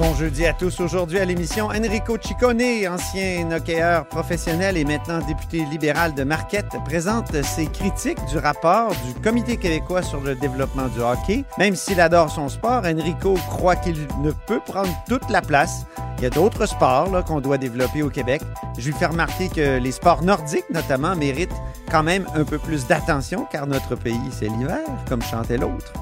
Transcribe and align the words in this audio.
Bon 0.00 0.14
jeudi 0.14 0.46
à 0.46 0.54
tous. 0.54 0.80
Aujourd'hui 0.80 1.18
à 1.18 1.26
l'émission, 1.26 1.66
Enrico 1.66 2.16
Ciccone, 2.18 2.88
ancien 2.88 3.52
hockeyeur 3.52 4.06
professionnel 4.06 4.78
et 4.78 4.84
maintenant 4.86 5.18
député 5.18 5.66
libéral 5.66 6.14
de 6.14 6.24
Marquette, 6.24 6.74
présente 6.86 7.36
ses 7.42 7.66
critiques 7.66 8.24
du 8.24 8.38
rapport 8.38 8.92
du 9.06 9.12
Comité 9.22 9.58
québécois 9.58 10.00
sur 10.00 10.22
le 10.22 10.34
développement 10.36 10.88
du 10.88 11.00
hockey. 11.00 11.44
Même 11.58 11.76
s'il 11.76 12.00
adore 12.00 12.30
son 12.30 12.48
sport, 12.48 12.82
Enrico 12.86 13.34
croit 13.50 13.76
qu'il 13.76 14.08
ne 14.22 14.30
peut 14.46 14.60
prendre 14.64 14.88
toute 15.06 15.28
la 15.28 15.42
place. 15.42 15.84
Il 16.16 16.22
y 16.24 16.26
a 16.26 16.30
d'autres 16.30 16.64
sports 16.64 17.22
qu'on 17.26 17.42
doit 17.42 17.58
développer 17.58 18.02
au 18.02 18.08
Québec. 18.08 18.40
Je 18.78 18.86
lui 18.86 18.94
fais 18.94 19.04
remarquer 19.04 19.50
que 19.50 19.78
les 19.78 19.92
sports 19.92 20.22
nordiques, 20.22 20.70
notamment, 20.72 21.14
méritent 21.14 21.52
quand 21.90 22.02
même 22.02 22.24
un 22.34 22.44
peu 22.44 22.56
plus 22.56 22.86
d'attention 22.86 23.46
car 23.52 23.66
notre 23.66 23.96
pays, 23.96 24.30
c'est 24.30 24.48
l'hiver, 24.48 24.80
comme 25.10 25.20
chantait 25.20 25.58
l'autre. 25.58 25.92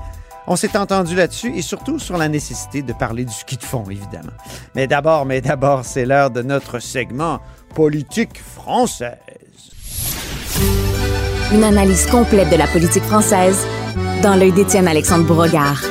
On 0.51 0.57
s'est 0.57 0.79
entendu 0.79 1.15
là-dessus 1.15 1.53
et 1.55 1.61
surtout 1.61 1.99
sur 1.99 2.17
la 2.17 2.27
nécessité 2.27 2.81
de 2.81 2.95
parler 2.95 3.27
du 3.27 3.33
ski 3.33 3.59
de 3.59 3.63
fond, 3.63 3.85
évidemment. 3.91 4.33
Mais 4.75 4.87
d'abord, 4.87 5.27
mais 5.27 5.43
d'abord, 5.43 5.85
c'est 5.85 6.07
l'heure 6.07 6.31
de 6.31 6.41
notre 6.41 6.79
segment 6.79 7.39
politique 7.75 8.43
française. 8.43 9.19
Une 11.53 11.63
analyse 11.63 12.07
complète 12.07 12.49
de 12.49 12.57
la 12.57 12.67
politique 12.67 13.05
française 13.05 13.67
dans 14.23 14.37
l'œil 14.37 14.53
d'Étienne 14.53 14.89
Alexandre 14.89 15.25
Bourregard. 15.25 15.83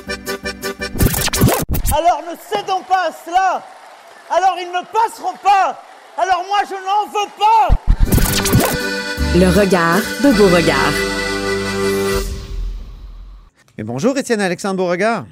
Alors 1.95 2.21
ne 2.27 2.35
cédons 2.51 2.81
pas 2.89 3.09
à 3.09 3.11
cela. 3.25 3.63
Alors 4.35 4.55
ils 4.59 4.69
ne 4.69 4.83
passeront 4.85 5.37
pas. 5.43 5.79
Alors 6.17 6.43
moi 6.47 6.59
je 6.67 6.73
n'en 6.73 7.05
veux 7.13 7.29
pas. 7.37 7.69
Le 9.35 9.59
regard 9.59 10.01
de 10.23 10.31
Beauregard. 10.35 11.26
Bonjour, 13.83 14.17
Étienne 14.17 14.41
Alexandre 14.41 14.77
Beauregard. 14.77 15.27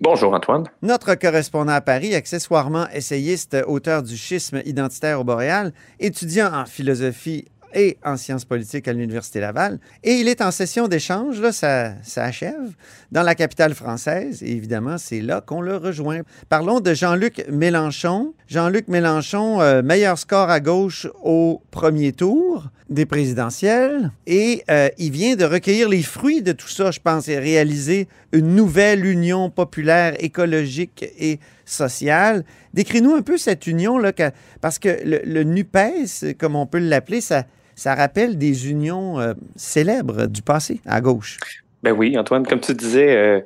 Bonjour 0.00 0.34
Antoine. 0.34 0.64
Notre 0.82 1.14
correspondant 1.14 1.72
à 1.72 1.80
Paris, 1.80 2.14
accessoirement 2.14 2.86
essayiste, 2.90 3.56
auteur 3.66 4.02
du 4.02 4.18
schisme 4.18 4.60
identitaire 4.66 5.18
au 5.18 5.24
Boréal, 5.24 5.72
étudiant 5.98 6.52
en 6.52 6.66
philosophie 6.66 7.46
et 7.72 7.96
en 8.04 8.18
sciences 8.18 8.44
politiques 8.44 8.86
à 8.86 8.92
l'Université 8.92 9.40
Laval. 9.40 9.78
Et 10.02 10.16
il 10.16 10.28
est 10.28 10.42
en 10.42 10.50
session 10.50 10.88
d'échange, 10.88 11.40
là, 11.40 11.52
ça, 11.52 11.92
ça 12.02 12.24
achève, 12.24 12.74
dans 13.12 13.22
la 13.22 13.34
capitale 13.34 13.74
française. 13.74 14.42
Et 14.42 14.50
évidemment, 14.52 14.98
c'est 14.98 15.22
là 15.22 15.40
qu'on 15.40 15.62
le 15.62 15.78
rejoint. 15.78 16.20
Parlons 16.50 16.80
de 16.80 16.92
Jean-Luc 16.92 17.46
Mélenchon. 17.48 18.34
Jean-Luc 18.46 18.88
Mélenchon, 18.88 19.62
euh, 19.62 19.80
meilleur 19.80 20.18
score 20.18 20.50
à 20.50 20.60
gauche 20.60 21.06
au 21.22 21.62
premier 21.70 22.12
tour 22.12 22.64
des 22.90 23.06
présidentielles. 23.06 24.10
Et 24.26 24.62
euh, 24.70 24.88
il 24.98 25.12
vient 25.12 25.36
de 25.36 25.44
recueillir 25.44 25.88
les 25.88 26.02
fruits 26.02 26.42
de 26.42 26.52
tout 26.52 26.68
ça, 26.68 26.90
je 26.90 27.00
pense, 27.00 27.28
et 27.28 27.38
réaliser 27.38 28.08
une 28.32 28.54
nouvelle 28.54 29.06
union 29.06 29.48
populaire, 29.48 30.14
écologique 30.18 31.06
et 31.18 31.38
sociale. 31.64 32.44
Décris-nous 32.74 33.14
un 33.14 33.22
peu 33.22 33.38
cette 33.38 33.66
union-là, 33.66 34.12
parce 34.60 34.78
que 34.78 34.88
le, 35.04 35.20
le 35.24 35.44
NUPES, 35.44 36.36
comme 36.38 36.56
on 36.56 36.66
peut 36.66 36.78
l'appeler, 36.78 37.20
ça, 37.20 37.44
ça 37.76 37.94
rappelle 37.94 38.36
des 38.36 38.68
unions 38.68 39.20
euh, 39.20 39.34
célèbres 39.56 40.26
du 40.26 40.42
passé, 40.42 40.80
à 40.84 41.00
gauche. 41.00 41.38
Ben 41.82 41.92
oui, 41.92 42.18
Antoine, 42.18 42.46
comme 42.46 42.60
tu 42.60 42.74
disais, 42.74 43.16
euh, 43.16 43.40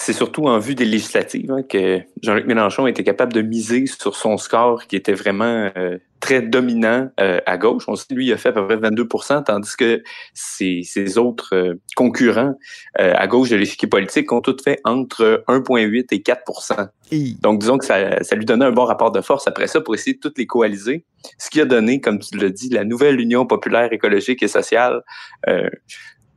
c'est 0.00 0.12
surtout 0.12 0.44
en 0.46 0.60
vue 0.60 0.76
des 0.76 0.84
législatives 0.84 1.50
hein, 1.50 1.62
que 1.68 2.00
Jean-Luc 2.22 2.46
Mélenchon 2.46 2.86
était 2.86 3.02
capable 3.02 3.32
de 3.32 3.42
miser 3.42 3.86
sur 3.86 4.14
son 4.14 4.36
score 4.36 4.86
qui 4.86 4.94
était 4.94 5.12
vraiment 5.12 5.70
euh, 5.76 5.98
très 6.20 6.40
dominant 6.40 7.10
euh, 7.18 7.40
à 7.46 7.58
gauche. 7.58 7.82
On 7.88 7.96
sait, 7.96 8.06
lui, 8.14 8.26
il 8.26 8.32
a 8.32 8.36
fait 8.36 8.50
à 8.50 8.52
peu 8.52 8.64
près 8.64 8.76
22% 8.76 9.42
tandis 9.42 9.76
que 9.76 10.04
ses, 10.34 10.82
ses 10.84 11.18
autres 11.18 11.52
euh, 11.52 11.74
concurrents 11.96 12.54
euh, 13.00 13.12
à 13.16 13.26
gauche 13.26 13.50
de 13.50 13.56
l'échiquier 13.56 13.88
politique 13.88 14.30
ont 14.30 14.40
tous 14.40 14.62
fait 14.62 14.78
entre 14.84 15.42
1,8 15.48 16.06
et 16.12 16.22
4 16.22 16.92
Et- 17.10 17.34
Donc, 17.42 17.58
disons 17.58 17.76
que 17.76 17.84
ça, 17.84 18.22
ça 18.22 18.36
lui 18.36 18.44
donnait 18.44 18.66
un 18.66 18.72
bon 18.72 18.84
rapport 18.84 19.10
de 19.10 19.20
force 19.20 19.48
après 19.48 19.66
ça 19.66 19.80
pour 19.80 19.96
essayer 19.96 20.14
de 20.14 20.20
toutes 20.20 20.38
les 20.38 20.46
coaliser. 20.46 21.04
Ce 21.38 21.50
qui 21.50 21.60
a 21.60 21.64
donné, 21.64 22.00
comme 22.00 22.20
tu 22.20 22.38
l'as 22.38 22.50
dit, 22.50 22.68
la 22.68 22.84
nouvelle 22.84 23.18
Union 23.20 23.46
populaire 23.46 23.92
écologique 23.92 24.44
et 24.44 24.48
sociale, 24.48 25.02
euh, 25.48 25.68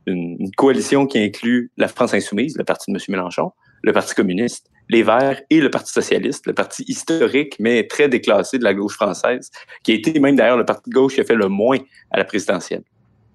une, 0.06 0.36
une 0.38 0.50
coalition 0.52 1.06
qui 1.06 1.18
inclut 1.18 1.70
la 1.76 1.88
France 1.88 2.14
insoumise, 2.14 2.56
le 2.56 2.64
parti 2.64 2.90
de 2.90 2.96
M. 2.96 3.02
Mélenchon, 3.08 3.52
le 3.82 3.92
Parti 3.92 4.14
communiste, 4.14 4.68
les 4.88 5.02
Verts 5.02 5.40
et 5.50 5.60
le 5.60 5.70
Parti 5.70 5.92
socialiste, 5.92 6.46
le 6.46 6.52
parti 6.52 6.84
historique, 6.86 7.56
mais 7.58 7.86
très 7.86 8.08
déclassé 8.08 8.58
de 8.58 8.64
la 8.64 8.74
gauche 8.74 8.94
française, 8.94 9.50
qui 9.82 9.92
a 9.92 9.94
été 9.94 10.18
même 10.20 10.36
d'ailleurs 10.36 10.56
le 10.56 10.64
parti 10.64 10.88
de 10.90 10.94
gauche 10.94 11.14
qui 11.14 11.20
a 11.20 11.24
fait 11.24 11.34
le 11.34 11.48
moins 11.48 11.78
à 12.10 12.18
la 12.18 12.24
présidentielle. 12.24 12.82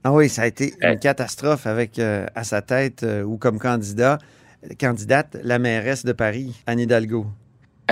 Ah 0.03 0.13
oui, 0.13 0.29
ça 0.29 0.43
a 0.43 0.47
été 0.47 0.73
une 0.81 0.89
Euh. 0.91 0.95
catastrophe 0.95 1.67
avec 1.67 1.99
euh, 1.99 2.25
à 2.35 2.43
sa 2.43 2.61
tête 2.61 3.03
euh, 3.03 3.23
ou 3.23 3.37
comme 3.37 3.59
candidat, 3.59 4.19
candidate 4.79 5.35
la 5.43 5.59
mairesse 5.59 6.05
de 6.05 6.13
Paris, 6.13 6.53
Anne 6.65 6.79
Hidalgo. 6.79 7.25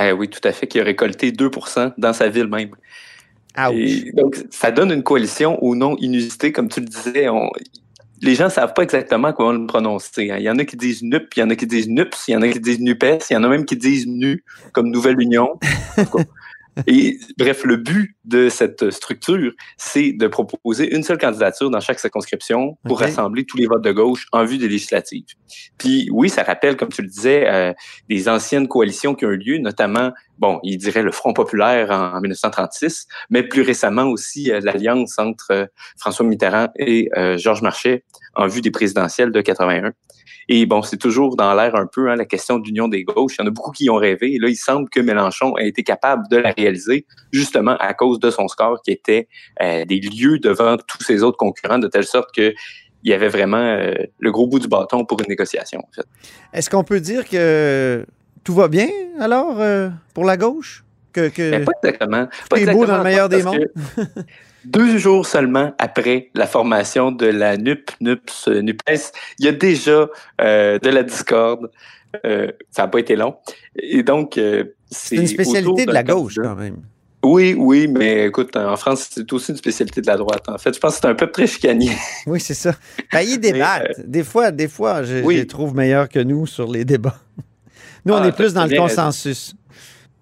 Eh 0.02 0.12
oui, 0.12 0.30
tout 0.30 0.46
à 0.47 0.52
fait, 0.52 0.68
qui 0.68 0.80
a 0.80 0.84
récolté 0.84 1.31
2 1.31 1.50
dans 1.97 2.14
sa 2.14 2.30
ville 2.30 2.47
même. 2.47 2.72
Et 3.74 4.12
donc, 4.14 4.38
ça 4.50 4.72
donne 4.72 4.91
une 4.91 5.03
coalition 5.03 5.62
au 5.64 5.75
nom 5.75 5.96
inusité, 5.97 6.52
comme 6.52 6.68
tu 6.69 6.81
le 6.81 6.85
disais. 6.88 7.30
on- 7.30 7.50
les 8.22 8.36
gens 8.36 8.50
savent 8.50 8.74
pas 8.74 8.84
exactement 8.84 9.34
comment 9.34 9.52
le 9.52 9.66
prononcer. 9.66 10.31
hein. 10.31 10.38
Il 10.38 10.44
y 10.44 10.50
en 10.50 10.58
a 10.58 10.66
qui 10.66 10.78
disent 10.78 11.03
NUP, 11.03 11.36
il 11.36 11.40
y 11.40 11.44
en 11.44 11.50
a 11.50 11.56
qui 11.56 11.68
disent 11.68 11.90
NUPS, 11.90 12.28
il 12.28 12.31
y 12.31 12.36
en 12.38 12.42
a 12.42 12.48
qui 12.48 12.59
disent 12.59 12.80
NUPES, 12.80 13.26
il 13.30 13.34
y 13.34 13.38
en 13.38 13.44
a 13.44 13.48
même 13.48 13.66
qui 13.66 13.78
disent 13.78 14.08
NU, 14.08 14.44
comme 14.72 14.90
Nouvelle 14.90 15.20
Union. 15.20 15.59
Et 16.88 17.19
bref, 17.38 17.63
le 17.63 17.78
but 17.78 18.16
de 18.25 18.50
cette 18.50 18.91
structure, 18.91 19.53
c'est 19.78 20.12
de 20.12 20.28
proposer 20.28 20.94
une 20.94 21.03
seule 21.03 21.18
candidature 21.18 21.69
dans 21.69 21.80
chaque 21.80 22.00
circonscription 22.00 22.78
pour 22.84 23.00
rassembler 23.00 23.46
tous 23.46 23.58
les 23.58 23.66
votes 23.66 23.84
de 23.84 23.91
gauche 23.91 24.28
en 24.31 24.44
vue 24.46 24.58
des 24.58 24.68
législatives. 24.68 25.25
Puis 25.78 26.09
oui, 26.12 26.30
ça 26.30 26.44
rappelle, 26.44 26.75
comme 26.75 26.90
tu 26.90 27.02
le 27.02 27.08
disais, 27.08 27.47
euh, 27.47 27.74
des 28.09 28.28
anciennes 28.28 28.68
coalitions 28.68 29.16
qui 29.16 29.25
ont 29.25 29.31
eu 29.31 29.38
lieu, 29.38 29.58
notamment, 29.58 30.12
bon, 30.38 30.59
il 30.64 30.78
dirait 30.78 31.03
le 31.03 31.12
Front 31.12 31.34
populaire 31.34 31.91
en, 31.91 32.18
en 32.18 32.22
1936, 32.22 33.08
mais 33.30 33.44
plus 33.44 33.62
récemment 33.62 34.06
aussi 34.06 34.52
euh, 34.52 34.59
l'alliance 34.62 35.18
entre 35.18 35.52
euh, 35.52 35.66
François 35.97 36.25
Mitterrand 36.25 36.68
et 36.78 37.09
euh, 37.18 37.38
Georges 37.38 37.62
Marchais 37.62 38.03
en 38.35 38.47
vue 38.47 38.62
des 38.62 38.72
présidentielles 38.72 39.31
de 39.31 39.41
81. 39.41 39.94
Et 40.47 40.66
bon, 40.66 40.81
c'est 40.84 40.97
toujours 40.97 41.35
dans 41.35 41.53
l'air 41.56 41.75
un 41.75 41.88
peu 41.88 42.09
hein, 42.09 42.16
la 42.16 42.25
question 42.25 42.59
d'union 42.59 42.88
des 42.88 43.03
gauches. 43.03 43.35
Il 43.38 43.41
y 43.41 43.46
en 43.46 43.47
a 43.47 43.52
beaucoup 43.52 43.72
qui 43.72 43.85
y 43.85 43.90
ont 43.90 43.96
rêvé. 43.96 44.34
Et 44.34 44.40
là, 44.40 44.47
il 44.47 44.56
semble 44.56 44.90
que 44.90 45.00
Mélenchon 45.00 45.56
a 45.56 45.64
été 45.64 45.84
capable 45.84 46.28
de 46.30 46.38
la 46.38 46.52
réaliser 46.52 46.65
justement 47.31 47.78
à 47.78 47.94
cause 47.94 48.20
de 48.20 48.30
son 48.30 48.48
score 48.48 48.81
qui 48.84 48.92
était 48.92 49.28
euh, 49.62 49.86
des 49.86 50.00
lieux 50.00 50.40
devant 50.40 50.78
tous 50.78 51.03
ses 51.03 51.24
autres 51.24 51.38
concurrents, 51.38 51.80
de 51.80 51.88
telle 51.88 52.06
sorte 52.06 52.34
que 52.36 52.53
il 53.06 53.12
y 53.12 53.14
avait 53.14 53.30
vraiment 53.30 53.58
euh, 53.58 53.94
le 54.20 54.31
gros 54.31 54.48
bout 54.48 54.59
du 54.59 54.68
bâton 54.68 55.06
pour 55.06 55.20
une 55.22 55.28
négociation. 55.30 55.80
En 55.80 55.92
fait. 55.96 56.08
Est-ce 56.53 56.70
qu'on 56.70 56.84
peut 56.84 57.00
dire 57.00 57.30
que 57.30 58.03
tout 58.44 58.56
va 58.56 58.67
bien 58.67 58.90
alors 59.20 59.62
euh, 59.62 59.90
pour 60.14 60.26
la 60.26 60.38
gauche? 60.38 60.84
Que, 61.14 61.29
que 61.29 61.52
Mais 61.52 61.59
pas 61.64 61.72
exactement. 61.84 62.28
Pas 62.50 62.58
est 62.58 62.66
beau 62.66 62.85
dans 62.85 63.02
le 63.02 63.08
exactement, 63.08 63.52
meilleur 63.52 63.59
des 63.59 64.03
que 64.03 64.22
Deux 64.66 64.97
jours 64.97 65.28
seulement 65.28 65.73
après 65.78 66.32
la 66.34 66.47
formation 66.47 67.11
de 67.11 67.28
la 67.28 67.56
NUP, 67.56 67.91
NUPS, 68.02 68.47
NUPES, 68.47 69.11
il 69.38 69.46
y 69.46 69.47
a 69.47 69.52
déjà 69.52 70.08
euh, 70.41 70.79
de 70.79 70.90
la 70.90 71.03
discorde. 71.03 71.70
Euh, 72.26 72.52
ça 72.72 72.84
n'a 72.84 72.88
pas 72.88 73.00
été 73.00 73.16
long. 73.16 73.35
Et 73.78 74.03
donc, 74.03 74.38
euh, 74.38 74.64
c'est 74.90 75.16
une 75.16 75.28
spécialité 75.28 75.85
de 75.85 75.91
la 75.91 76.03
gauche 76.03 76.35
quand 76.41 76.56
même. 76.56 76.78
Oui, 77.23 77.56
oui, 77.58 77.88
mais 77.88 78.28
écoute, 78.28 78.56
en 78.56 78.76
France, 78.78 79.08
c'est 79.12 79.34
aussi 79.34 79.50
une 79.52 79.58
spécialité 79.58 80.00
de 80.00 80.06
la 80.06 80.16
droite. 80.16 80.44
En 80.47 80.59
fait, 80.59 80.76
je 80.76 80.79
pense 80.79 80.96
que 80.96 81.02
c'est 81.02 81.08
un 81.08 81.16
peuple 81.16 81.32
très 81.34 81.47
chicanier. 81.47 81.91
Oui, 82.28 82.40
c'est 82.40 82.53
ça. 82.53 82.73
Ben, 83.12 83.22
ils 83.22 83.40
débattent. 83.40 84.00
Des 84.08 84.23
fois, 84.23 84.52
des 84.52 84.67
fois, 84.67 85.02
je, 85.03 85.17
je 85.17 85.23
Oui. 85.23 85.38
les 85.38 85.47
trouve 85.47 85.76
meilleurs 85.76 86.08
que 86.08 86.20
nous 86.20 86.46
sur 86.46 86.72
les 86.72 86.85
débats. 86.85 87.17
Nous, 88.06 88.14
on 88.14 88.18
Ah, 88.18 88.28
est 88.28 88.32
plus 88.32 88.53
dans 88.53 88.66
le 88.68 88.78
consensus. 88.78 89.56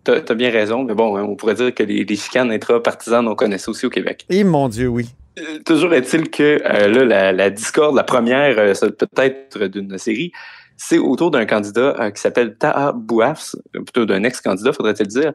Tu 0.06 0.12
as, 0.12 0.34
bien 0.34 0.50
raison, 0.50 0.84
mais 0.84 0.94
bon, 0.94 1.18
hein, 1.18 1.24
on 1.24 1.36
pourrait 1.36 1.56
dire 1.56 1.74
que 1.74 1.84
les, 1.84 2.06
les 2.06 2.16
chicanes 2.16 2.52
intra-partisanes, 2.52 3.28
on 3.28 3.36
connaît 3.36 3.58
ça 3.58 3.72
aussi 3.72 3.86
au 3.86 3.90
Québec. 3.90 4.26
Et 4.30 4.44
mon 4.46 4.70
Dieu, 4.70 4.88
oui. 4.88 5.10
Euh, 5.40 5.60
toujours 5.66 5.94
est-il 5.94 6.30
que 6.30 6.62
euh, 6.64 6.88
là, 6.88 7.06
la, 7.06 7.32
la 7.34 7.50
discorde, 7.50 7.96
la 7.96 8.04
première, 8.04 8.58
euh, 8.60 8.74
ça 8.74 8.88
peut 8.92 9.08
être 9.18 9.66
d'une 9.68 9.98
série, 9.98 10.32
c'est 10.78 10.98
autour 10.98 11.32
d'un 11.32 11.46
candidat 11.46 11.96
euh, 12.00 12.12
qui 12.12 12.22
s'appelle 12.22 12.56
Taha 12.58 12.92
Bouafs, 12.94 13.56
plutôt 13.74 14.06
d'un 14.06 14.24
ex-candidat, 14.24 14.74
faudrait-il 14.74 15.08
dire, 15.08 15.32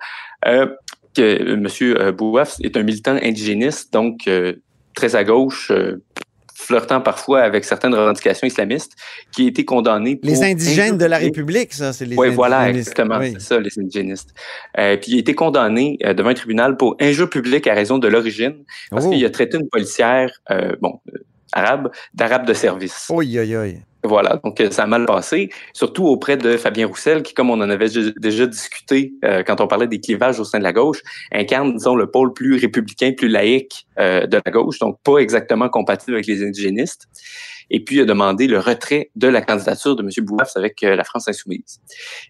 euh, 0.47 0.67
que 1.15 1.55
M. 1.55 2.13
Bouafs 2.13 2.57
est 2.63 2.77
un 2.77 2.83
militant 2.83 3.17
indigéniste, 3.23 3.93
donc 3.93 4.29
très 4.95 5.17
à 5.17 5.25
gauche, 5.25 5.73
flirtant 6.55 7.01
parfois 7.01 7.41
avec 7.41 7.65
certaines 7.65 7.95
revendications 7.95 8.47
islamistes, 8.47 8.93
qui 9.33 9.47
a 9.47 9.49
été 9.49 9.65
condamné 9.65 10.17
pour... 10.17 10.29
Les 10.29 10.43
indigènes 10.43 10.99
de 10.99 11.05
la 11.07 11.19
République, 11.19 11.73
ça, 11.73 11.93
c'est 11.93 12.05
les 12.05 12.17
Oui, 12.17 12.29
voilà, 12.31 12.69
exactement, 12.69 13.21
c'est 13.23 13.41
ça, 13.41 13.59
les 13.61 13.71
indigénistes. 13.79 14.35
Euh, 14.79 14.97
puis 14.97 15.13
il 15.13 15.17
a 15.17 15.21
été 15.21 15.35
condamné 15.35 15.99
euh, 16.05 16.15
devant 16.15 16.31
un 16.31 16.35
tribunal 16.35 16.77
pour 16.77 16.97
injure 17.01 17.31
publique 17.31 17.67
à 17.67 17.75
raison 17.75 17.99
de 17.99 18.09
l'origine, 18.09 18.65
parce 18.91 19.07
Oh. 19.07 19.11
qu'il 19.11 19.25
a 19.25 19.31
traité 19.31 19.57
une 19.57 19.69
policière, 19.69 20.31
euh, 20.51 20.73
bon, 20.81 21.01
euh, 21.15 21.19
arabe, 21.53 21.91
d'arabe 22.13 22.45
de 22.47 22.53
service. 22.55 23.07
Oui, 23.11 23.39
oui, 23.39 23.57
oui. 23.57 23.77
Voilà, 24.05 24.41
donc 24.45 24.61
euh, 24.61 24.71
ça 24.71 24.85
a 24.85 24.87
mal 24.87 25.07
passé, 25.07 25.51
surtout 25.73 26.07
auprès 26.07 26.37
de 26.37 26.57
Fabien 26.57 26.87
Roussel, 26.87 27.23
qui, 27.25 27.35
comme 27.35 27.51
on 27.51 27.61
en 27.61 27.69
avait 27.69 27.89
déjà 28.17 28.47
discuté 28.47 29.13
euh, 29.25 29.43
quand 29.43 29.61
on 29.61 29.67
parlait 29.67 29.89
des 29.89 29.99
clivages 29.99 30.39
au 30.39 30.45
sein 30.45 30.59
de 30.59 30.65
la 30.65 30.73
gauche, 30.73 31.01
incarne, 31.33 31.75
disons, 31.75 31.97
le 31.97 32.09
pôle 32.09 32.33
plus 32.33 32.61
républicain, 32.61 33.13
plus 33.17 33.29
laïque 33.29 33.87
euh, 33.99 34.27
de 34.27 34.41
la 34.45 34.53
gauche, 34.53 34.79
donc 34.79 34.99
pas 35.03 35.19
exactement 35.19 35.69
compatible 35.69 36.15
avec 36.15 36.27
les 36.27 36.47
indigénistes. 36.47 37.09
Et 37.71 37.85
puis, 37.85 37.97
il 37.97 38.03
a 38.03 38.05
demandé 38.05 38.47
le 38.47 38.59
retrait 38.59 39.11
de 39.17 39.29
la 39.29 39.43
candidature 39.43 39.97
de 39.97 40.03
M. 40.03 40.25
Bouafs 40.25 40.57
avec 40.57 40.83
euh, 40.83 40.97
la 40.97 41.05
France 41.05 41.29
insoumise. 41.29 41.81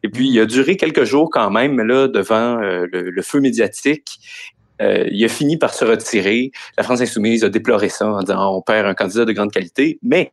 Et 0.03 0.09
puis, 0.09 0.29
il 0.29 0.41
a 0.41 0.47
duré 0.47 0.77
quelques 0.77 1.05
jours 1.05 1.29
quand 1.31 1.51
même 1.51 1.81
là 1.81 2.09
devant 2.09 2.61
euh, 2.61 2.87
le, 2.91 3.11
le 3.11 3.23
feu 3.23 3.41
médiatique. 3.41 4.19
Euh, 4.81 5.07
il 5.11 5.25
a 5.25 5.29
fini 5.29 5.57
par 5.57 5.75
se 5.75 5.85
retirer. 5.85 6.53
La 6.77 6.85
France 6.85 7.01
insoumise 7.01 7.45
a 7.45 7.49
déploré 7.49 7.89
ça 7.89 8.07
en 8.09 8.21
disant 8.21 8.57
on 8.57 8.63
perd 8.63 8.87
un 8.87 8.95
candidat 8.95 9.25
de 9.25 9.33
grande 9.33 9.53
qualité. 9.53 9.99
Mais 10.03 10.31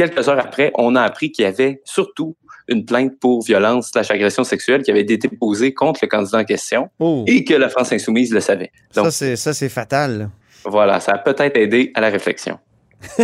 quelques 0.00 0.28
heures 0.30 0.38
après, 0.38 0.72
on 0.76 0.96
a 0.96 1.02
appris 1.02 1.30
qu'il 1.30 1.42
y 1.42 1.46
avait 1.46 1.82
surtout 1.84 2.34
une 2.68 2.86
plainte 2.86 3.18
pour 3.20 3.44
violence 3.44 3.90
slash 3.90 4.10
agression 4.10 4.44
sexuelle 4.44 4.82
qui 4.82 4.90
avait 4.90 5.02
été 5.02 5.18
déposée 5.18 5.74
contre 5.74 6.00
le 6.02 6.08
candidat 6.08 6.38
en 6.38 6.44
question 6.44 6.88
Oh, 6.98 7.24
et 7.26 7.44
que 7.44 7.52
la 7.52 7.68
France 7.68 7.92
insoumise 7.92 8.32
le 8.32 8.40
savait. 8.40 8.72
Donc, 8.94 9.10
ça, 9.10 9.52
c'est, 9.52 9.68
fatal. 9.68 10.18
là. 10.18 10.30
voilà, 10.64 11.00
ça 11.00 11.12
a 11.12 11.18
peut-être 11.18 11.54
aidé 11.58 11.92
à 11.94 12.00
la 12.00 12.08
réflexion. 12.08 12.58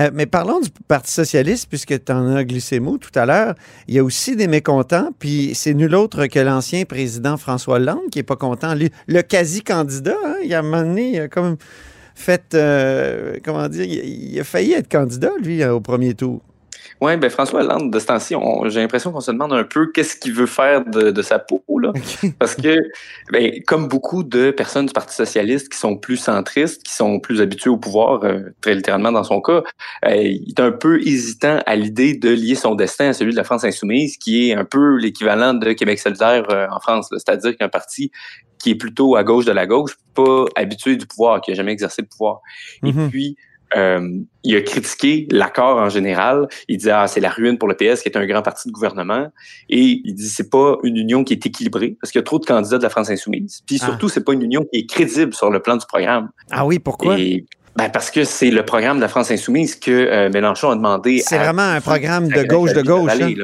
Euh, 0.00 0.10
mais 0.14 0.24
parlons 0.24 0.60
du 0.60 0.70
Parti 0.88 1.12
socialiste, 1.12 1.68
puisque 1.68 2.04
tu 2.04 2.12
en 2.12 2.34
as 2.34 2.44
glissé 2.44 2.80
mot 2.80 2.96
tout 2.96 3.10
à 3.14 3.26
l'heure. 3.26 3.54
Il 3.88 3.94
y 3.94 3.98
a 3.98 4.04
aussi 4.04 4.36
des 4.36 4.46
mécontents, 4.46 5.10
puis 5.18 5.52
c'est 5.54 5.74
nul 5.74 5.94
autre 5.94 6.26
que 6.26 6.38
l'ancien 6.38 6.84
président 6.84 7.36
François 7.36 7.76
Hollande 7.76 8.08
qui 8.10 8.18
n'est 8.18 8.22
pas 8.22 8.36
content. 8.36 8.74
Lui, 8.74 8.90
le 9.06 9.20
quasi-candidat, 9.20 10.16
hein, 10.24 10.36
il 10.42 10.54
a 10.54 10.60
a 10.60 11.28
comme 11.28 11.56
fait, 12.14 12.54
euh, 12.54 13.36
comment 13.44 13.68
dire, 13.68 13.84
il, 13.84 14.32
il 14.32 14.40
a 14.40 14.44
failli 14.44 14.72
être 14.72 14.88
candidat, 14.90 15.32
lui, 15.42 15.64
au 15.64 15.80
premier 15.80 16.14
tour. 16.14 16.40
Oui, 17.04 17.16
ben 17.16 17.28
François 17.30 17.62
Hollande, 17.64 17.92
de 17.92 17.98
ce 17.98 18.06
temps-ci, 18.06 18.36
j'ai 18.66 18.80
l'impression 18.80 19.10
qu'on 19.10 19.18
se 19.20 19.32
demande 19.32 19.52
un 19.52 19.64
peu 19.64 19.90
qu'est-ce 19.90 20.14
qu'il 20.14 20.32
veut 20.34 20.46
faire 20.46 20.84
de, 20.84 21.10
de 21.10 21.22
sa 21.22 21.40
peau, 21.40 21.60
là. 21.80 21.92
Parce 22.38 22.54
que, 22.54 22.78
ben, 23.32 23.60
comme 23.66 23.88
beaucoup 23.88 24.22
de 24.22 24.52
personnes 24.52 24.86
du 24.86 24.92
Parti 24.92 25.16
socialiste 25.16 25.68
qui 25.68 25.78
sont 25.78 25.96
plus 25.96 26.16
centristes, 26.16 26.84
qui 26.84 26.94
sont 26.94 27.18
plus 27.18 27.40
habituées 27.40 27.70
au 27.70 27.76
pouvoir, 27.76 28.22
euh, 28.22 28.38
très 28.60 28.76
littéralement 28.76 29.10
dans 29.10 29.24
son 29.24 29.40
cas, 29.40 29.64
euh, 30.06 30.14
il 30.14 30.50
est 30.56 30.60
un 30.60 30.70
peu 30.70 31.00
hésitant 31.04 31.58
à 31.66 31.74
l'idée 31.74 32.14
de 32.14 32.28
lier 32.30 32.54
son 32.54 32.76
destin 32.76 33.08
à 33.08 33.12
celui 33.14 33.32
de 33.32 33.36
la 33.36 33.42
France 33.42 33.64
insoumise, 33.64 34.16
qui 34.16 34.50
est 34.50 34.54
un 34.54 34.64
peu 34.64 34.96
l'équivalent 34.96 35.54
de 35.54 35.72
Québec 35.72 35.98
solidaire 35.98 36.44
euh, 36.52 36.68
en 36.70 36.78
France. 36.78 37.08
C'est-à-dire 37.10 37.56
qu'un 37.56 37.68
parti 37.68 38.12
qui 38.60 38.70
est 38.70 38.76
plutôt 38.76 39.16
à 39.16 39.24
gauche 39.24 39.44
de 39.44 39.50
la 39.50 39.66
gauche, 39.66 39.96
pas 40.14 40.44
habitué 40.54 40.94
du 40.94 41.06
pouvoir, 41.08 41.40
qui 41.40 41.50
a 41.50 41.54
jamais 41.54 41.72
exercé 41.72 42.00
le 42.02 42.06
pouvoir. 42.06 42.42
Et 42.84 42.92
Mhm. 42.92 43.10
puis, 43.10 43.36
euh, 43.76 44.08
il 44.44 44.56
a 44.56 44.60
critiqué 44.60 45.26
l'accord 45.30 45.78
en 45.78 45.88
général. 45.88 46.48
Il 46.68 46.78
dit 46.78 46.90
ah 46.90 47.06
c'est 47.06 47.20
la 47.20 47.30
ruine 47.30 47.58
pour 47.58 47.68
le 47.68 47.74
PS 47.74 48.02
qui 48.02 48.08
est 48.08 48.16
un 48.16 48.26
grand 48.26 48.42
parti 48.42 48.68
de 48.68 48.72
gouvernement 48.72 49.28
et 49.68 50.00
il 50.04 50.14
dit 50.14 50.28
c'est 50.28 50.50
pas 50.50 50.76
une 50.82 50.96
union 50.96 51.24
qui 51.24 51.32
est 51.34 51.46
équilibrée 51.46 51.96
parce 52.00 52.10
qu'il 52.12 52.18
y 52.18 52.22
a 52.22 52.24
trop 52.24 52.38
de 52.38 52.44
candidats 52.46 52.78
de 52.78 52.82
la 52.82 52.90
France 52.90 53.10
insoumise. 53.10 53.62
Puis 53.66 53.78
Ah. 53.80 53.86
surtout 53.86 54.08
c'est 54.08 54.24
pas 54.24 54.32
une 54.32 54.42
union 54.42 54.64
qui 54.72 54.80
est 54.80 54.86
crédible 54.86 55.34
sur 55.34 55.50
le 55.50 55.60
plan 55.60 55.76
du 55.76 55.86
programme. 55.86 56.30
Ah 56.50 56.66
oui, 56.66 56.78
pourquoi? 56.78 57.18
Et 57.18 57.44
ben 57.76 57.88
parce 57.88 58.10
que 58.10 58.24
c'est 58.24 58.50
le 58.50 58.64
programme 58.64 58.96
de 58.98 59.02
la 59.02 59.08
France 59.08 59.30
insoumise 59.30 59.76
que 59.76 59.90
euh, 59.90 60.28
Mélenchon 60.30 60.70
a 60.70 60.76
demandé. 60.76 61.22
C'est 61.24 61.38
vraiment 61.38 61.62
un 61.62 61.80
programme 61.80 62.28
de 62.28 62.42
gauche 62.42 62.74
de 62.74 62.82
gauche. 62.82 63.10
Hein? 63.20 63.34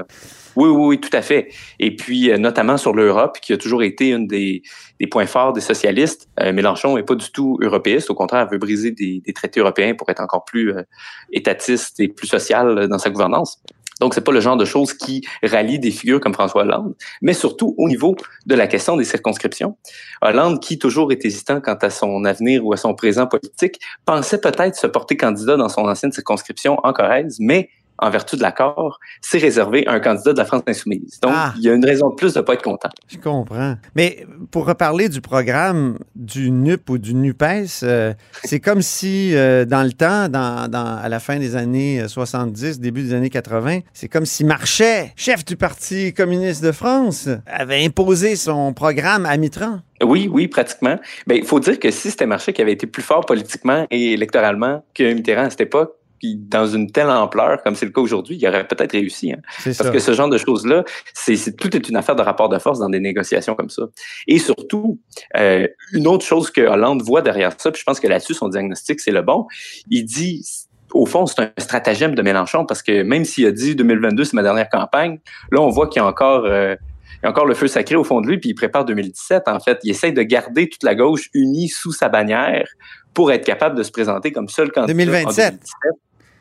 Oui, 0.58 0.70
oui, 0.70 0.86
oui, 0.86 0.98
tout 0.98 1.16
à 1.16 1.22
fait. 1.22 1.52
Et 1.78 1.94
puis, 1.94 2.32
euh, 2.32 2.36
notamment 2.36 2.76
sur 2.78 2.92
l'Europe, 2.92 3.38
qui 3.40 3.52
a 3.52 3.56
toujours 3.56 3.84
été 3.84 4.08
une 4.08 4.26
des, 4.26 4.62
des 4.98 5.06
points 5.06 5.26
forts 5.26 5.52
des 5.52 5.60
socialistes. 5.60 6.28
Euh, 6.40 6.52
Mélenchon 6.52 6.96
n'est 6.96 7.04
pas 7.04 7.14
du 7.14 7.30
tout 7.30 7.60
européiste. 7.62 8.10
Au 8.10 8.16
contraire, 8.16 8.48
il 8.50 8.52
veut 8.52 8.58
briser 8.58 8.90
des, 8.90 9.22
des 9.24 9.32
traités 9.32 9.60
européens 9.60 9.94
pour 9.94 10.10
être 10.10 10.20
encore 10.20 10.44
plus 10.44 10.72
euh, 10.72 10.82
étatiste 11.30 12.00
et 12.00 12.08
plus 12.08 12.26
social 12.26 12.76
euh, 12.76 12.88
dans 12.88 12.98
sa 12.98 13.08
gouvernance. 13.10 13.62
Donc, 14.00 14.14
c'est 14.14 14.24
pas 14.24 14.32
le 14.32 14.40
genre 14.40 14.56
de 14.56 14.64
choses 14.64 14.94
qui 14.94 15.24
rallie 15.44 15.78
des 15.78 15.92
figures 15.92 16.20
comme 16.20 16.34
François 16.34 16.62
Hollande, 16.62 16.94
mais 17.22 17.34
surtout 17.34 17.74
au 17.78 17.88
niveau 17.88 18.16
de 18.46 18.54
la 18.56 18.66
question 18.66 18.96
des 18.96 19.04
circonscriptions. 19.04 19.76
Hollande, 20.22 20.60
qui 20.60 20.78
toujours 20.78 21.12
est 21.12 21.24
hésitant 21.24 21.60
quant 21.60 21.78
à 21.80 21.90
son 21.90 22.24
avenir 22.24 22.64
ou 22.64 22.72
à 22.72 22.76
son 22.76 22.94
présent 22.94 23.26
politique, 23.26 23.80
pensait 24.04 24.40
peut-être 24.40 24.76
se 24.76 24.86
porter 24.88 25.16
candidat 25.16 25.56
dans 25.56 25.68
son 25.68 25.82
ancienne 25.82 26.12
circonscription 26.12 26.78
en 26.84 26.92
Corrèze, 26.92 27.38
mais 27.40 27.70
en 27.98 28.10
vertu 28.10 28.36
de 28.36 28.42
l'accord, 28.42 28.98
c'est 29.20 29.38
réservé 29.38 29.86
à 29.86 29.92
un 29.92 30.00
candidat 30.00 30.32
de 30.32 30.38
la 30.38 30.44
France 30.44 30.62
insoumise. 30.66 31.18
Donc, 31.20 31.32
Ah. 31.34 31.52
il 31.56 31.62
y 31.64 31.68
a 31.70 31.74
une 31.74 31.84
raison 31.84 32.10
de 32.10 32.14
plus 32.14 32.34
de 32.34 32.40
pas 32.40 32.54
être 32.54 32.62
content. 32.62 32.88
Je 33.08 33.18
comprends. 33.18 33.74
Mais 33.94 34.26
pour 34.50 34.66
reparler 34.66 35.08
du 35.08 35.20
programme 35.20 35.98
du 36.14 36.50
NUP 36.50 36.88
ou 36.90 36.98
du 36.98 37.14
NUPES, 37.14 37.82
euh, 37.82 38.12
c'est 38.44 38.60
comme 38.60 38.82
si 38.82 39.34
euh, 39.34 39.64
dans 39.64 39.82
le 39.82 39.92
temps, 39.92 40.28
dans, 40.28 40.68
dans- 40.70 40.96
à 40.96 41.08
la 41.08 41.20
fin 41.20 41.38
des 41.38 41.56
années 41.56 42.02
70, 42.06 42.80
début 42.80 43.02
des 43.02 43.14
années 43.14 43.30
80, 43.30 43.80
c'est 43.92 44.08
comme 44.08 44.26
si 44.26 44.44
Marchais, 44.44 45.12
chef 45.16 45.44
du 45.44 45.56
Parti 45.56 46.12
communiste 46.14 46.62
de 46.62 46.72
France, 46.72 47.28
avait 47.46 47.84
imposé 47.84 48.36
son 48.36 48.72
programme 48.72 49.26
à 49.26 49.36
Mitterrand. 49.36 49.80
Oui, 50.04 50.28
oui, 50.32 50.46
pratiquement. 50.46 50.96
Ben, 51.26 51.36
il 51.38 51.44
faut 51.44 51.58
dire 51.58 51.78
que 51.80 51.90
si 51.90 52.10
c'était 52.10 52.26
Marché 52.26 52.52
qui 52.52 52.62
avait 52.62 52.72
été 52.72 52.86
plus 52.86 53.02
fort 53.02 53.26
politiquement 53.26 53.86
et 53.90 54.12
électoralement 54.12 54.84
que 54.94 55.12
Mitterrand 55.12 55.46
à 55.46 55.50
cette 55.50 55.62
époque, 55.62 55.92
puis 56.18 56.36
dans 56.36 56.66
une 56.66 56.90
telle 56.90 57.10
ampleur 57.10 57.62
comme 57.62 57.74
c'est 57.74 57.86
le 57.86 57.92
cas 57.92 58.00
aujourd'hui, 58.00 58.36
il 58.40 58.46
aurait 58.48 58.66
peut-être 58.66 58.92
réussi. 58.92 59.32
Hein. 59.32 59.38
Parce 59.64 59.76
ça. 59.76 59.90
que 59.90 59.98
ce 59.98 60.12
genre 60.12 60.28
de 60.28 60.38
choses-là, 60.38 60.84
c'est 61.14 61.36
c'est- 61.36 61.52
tout 61.56 61.74
est 61.76 61.88
une 61.88 61.96
affaire 61.96 62.16
de 62.16 62.22
rapport 62.22 62.48
de 62.48 62.58
force 62.58 62.78
dans 62.78 62.88
des 62.88 63.00
négociations 63.00 63.54
comme 63.54 63.70
ça. 63.70 63.82
Et 64.26 64.38
surtout, 64.38 64.98
euh, 65.36 65.66
une 65.92 66.06
autre 66.06 66.24
chose 66.24 66.50
que 66.50 66.60
Hollande 66.60 67.02
voit 67.02 67.22
derrière 67.22 67.52
ça, 67.58 67.70
puis 67.70 67.80
je 67.80 67.84
pense 67.84 68.00
que 68.00 68.08
là-dessus, 68.08 68.34
son 68.34 68.48
diagnostic, 68.48 69.00
c'est 69.00 69.10
le 69.12 69.22
bon, 69.22 69.46
il 69.90 70.04
dit, 70.04 70.44
au 70.92 71.04
fond, 71.06 71.26
c'est 71.26 71.40
un 71.42 71.50
stratagème 71.58 72.14
de 72.14 72.22
Mélenchon, 72.22 72.64
parce 72.64 72.82
que 72.82 73.02
même 73.02 73.24
s'il 73.24 73.46
a 73.46 73.52
dit 73.52 73.74
2022, 73.76 74.24
c'est 74.24 74.34
ma 74.34 74.42
dernière 74.42 74.68
campagne, 74.70 75.18
là, 75.52 75.60
on 75.60 75.68
voit 75.68 75.88
qu'il 75.88 76.00
y 76.00 76.04
a 76.04 76.06
encore... 76.08 76.44
euh, 76.46 76.76
il 77.20 77.24
y 77.24 77.26
a 77.26 77.30
encore 77.30 77.46
le 77.46 77.54
feu 77.54 77.66
sacré 77.66 77.96
au 77.96 78.04
fond 78.04 78.20
de 78.20 78.28
lui, 78.28 78.38
puis 78.38 78.50
il 78.50 78.54
prépare 78.54 78.84
2017, 78.84 79.48
en 79.48 79.58
fait. 79.58 79.80
Il 79.82 79.90
essaye 79.90 80.12
de 80.12 80.22
garder 80.22 80.68
toute 80.68 80.84
la 80.84 80.94
gauche 80.94 81.30
unie 81.34 81.68
sous 81.68 81.90
sa 81.90 82.08
bannière 82.08 82.68
pour 83.12 83.32
être 83.32 83.44
capable 83.44 83.76
de 83.76 83.82
se 83.82 83.90
présenter 83.90 84.30
comme 84.30 84.48
seul 84.48 84.70
candidat. 84.70 84.92
en 84.92 84.96
2027. 84.96 85.54
2017. 85.54 85.64